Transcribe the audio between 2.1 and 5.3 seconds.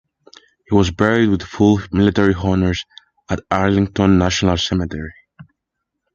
honors at Arlington National Cemetery.